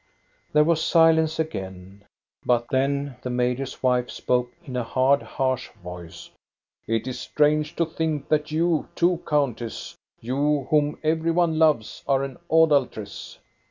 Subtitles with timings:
[0.51, 2.05] There was silence again,
[2.43, 6.31] but then the major's wife spoke in a hard, harsh voice:—
[6.87, 12.23] "It is strange to think that you, too, countess, you whom every one loves, are
[12.23, 13.37] an adulteress."